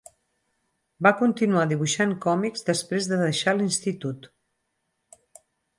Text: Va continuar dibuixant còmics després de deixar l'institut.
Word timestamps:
Va 1.07 1.11
continuar 1.19 1.65
dibuixant 1.73 2.15
còmics 2.25 2.67
després 2.73 3.11
de 3.13 3.23
deixar 3.23 3.57
l'institut. 3.61 4.29